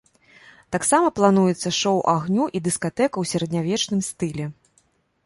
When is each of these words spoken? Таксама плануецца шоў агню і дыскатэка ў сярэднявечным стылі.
Таксама 0.75 1.11
плануецца 1.19 1.71
шоў 1.81 2.01
агню 2.15 2.47
і 2.61 2.63
дыскатэка 2.69 3.11
ў 3.19 3.25
сярэднявечным 3.33 4.01
стылі. 4.09 4.45